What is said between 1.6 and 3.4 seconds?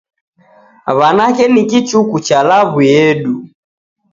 kichuku cha law'u yedu.